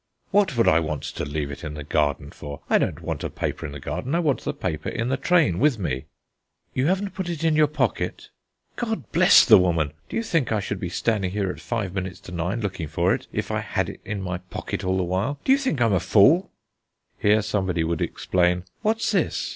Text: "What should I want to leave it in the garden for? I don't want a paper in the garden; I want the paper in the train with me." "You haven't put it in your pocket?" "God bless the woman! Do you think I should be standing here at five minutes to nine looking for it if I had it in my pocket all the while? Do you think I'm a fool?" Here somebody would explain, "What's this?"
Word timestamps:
"What 0.31 0.49
should 0.49 0.67
I 0.67 0.79
want 0.79 1.03
to 1.03 1.23
leave 1.25 1.51
it 1.51 1.63
in 1.63 1.75
the 1.75 1.83
garden 1.83 2.31
for? 2.31 2.61
I 2.71 2.79
don't 2.79 3.03
want 3.03 3.23
a 3.23 3.29
paper 3.29 3.67
in 3.67 3.71
the 3.71 3.79
garden; 3.79 4.15
I 4.15 4.19
want 4.19 4.41
the 4.41 4.51
paper 4.51 4.89
in 4.89 5.09
the 5.09 5.15
train 5.15 5.59
with 5.59 5.77
me." 5.77 6.05
"You 6.73 6.87
haven't 6.87 7.13
put 7.13 7.29
it 7.29 7.43
in 7.43 7.55
your 7.55 7.67
pocket?" 7.67 8.29
"God 8.77 9.11
bless 9.11 9.45
the 9.45 9.59
woman! 9.59 9.93
Do 10.09 10.15
you 10.15 10.23
think 10.23 10.51
I 10.51 10.59
should 10.59 10.79
be 10.79 10.89
standing 10.89 11.29
here 11.29 11.51
at 11.51 11.59
five 11.61 11.93
minutes 11.93 12.19
to 12.21 12.31
nine 12.31 12.61
looking 12.61 12.87
for 12.87 13.13
it 13.13 13.27
if 13.31 13.51
I 13.51 13.59
had 13.59 13.89
it 13.89 14.01
in 14.03 14.23
my 14.23 14.39
pocket 14.39 14.83
all 14.83 14.97
the 14.97 15.03
while? 15.03 15.39
Do 15.45 15.51
you 15.51 15.57
think 15.59 15.79
I'm 15.79 15.93
a 15.93 15.99
fool?" 15.99 16.49
Here 17.19 17.43
somebody 17.43 17.83
would 17.83 18.01
explain, 18.01 18.63
"What's 18.81 19.11
this?" 19.11 19.49